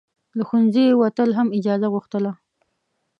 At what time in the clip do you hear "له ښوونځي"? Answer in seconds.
0.37-0.85